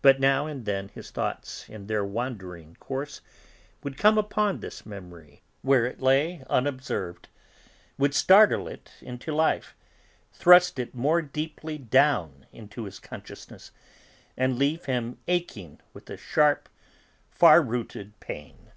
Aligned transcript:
But 0.00 0.18
now 0.18 0.46
and 0.46 0.64
then 0.64 0.88
his 0.88 1.10
thoughts 1.10 1.68
in 1.68 1.86
their 1.86 2.02
wandering 2.06 2.74
course 2.80 3.20
would 3.82 3.98
come 3.98 4.16
upon 4.16 4.60
this 4.60 4.86
memory 4.86 5.42
where 5.60 5.84
it 5.84 6.00
lay 6.00 6.42
unobserved, 6.48 7.28
would 7.98 8.14
startle 8.14 8.66
it 8.66 8.92
into 9.02 9.30
life, 9.34 9.76
thrust 10.32 10.78
it 10.78 10.94
more 10.94 11.20
deeply 11.20 11.76
down 11.76 12.46
into 12.50 12.84
his 12.84 12.98
consciousness, 12.98 13.72
and 14.38 14.58
leave 14.58 14.86
him 14.86 15.18
aching 15.28 15.82
with 15.92 16.08
a 16.08 16.16
sharp, 16.16 16.66
far 17.30 17.60
rooted 17.60 18.18
pain. 18.20 18.70